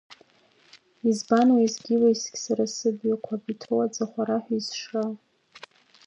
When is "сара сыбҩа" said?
2.45-3.23